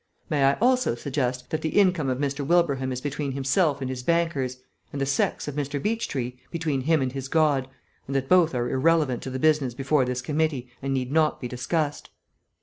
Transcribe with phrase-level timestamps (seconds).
[0.31, 2.43] May I also suggest that the income of Mr.
[2.43, 4.57] Wilbraham is between himself and his bankers,
[4.91, 5.79] and the sex of Mr.
[5.79, 7.67] Beechtree between him and his God,
[8.07, 11.47] and that both are irrelevant to the business before this committee and need not be
[11.47, 12.09] discussed."